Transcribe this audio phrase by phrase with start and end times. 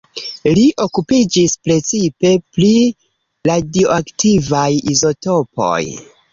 [0.53, 2.73] Li okupiĝis precipe pri
[3.53, 5.81] radioaktivaj izotopoj.